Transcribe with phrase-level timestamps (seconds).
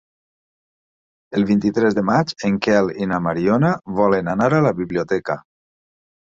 [1.39, 5.39] El vint-i-tres de maig en Quel i na Mariona volen anar a la biblioteca.